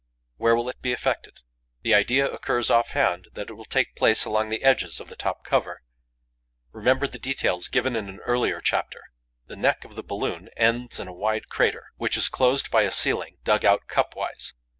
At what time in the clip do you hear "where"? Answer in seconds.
0.37-0.55